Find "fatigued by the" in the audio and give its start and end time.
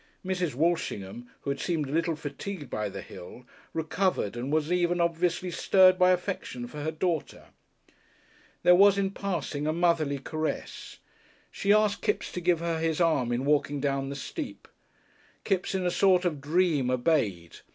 2.15-3.03